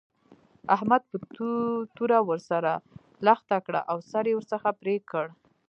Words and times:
احمد 0.75 1.01
په 1.11 1.17
توره 1.95 2.19
ور 2.27 2.39
سره 2.49 2.71
لښته 3.25 3.57
کړه 3.65 3.81
او 3.91 3.97
سر 4.11 4.23
يې 4.29 4.33
ورڅخه 4.35 4.71
پرې 4.81 4.95
کړ. 5.09 5.25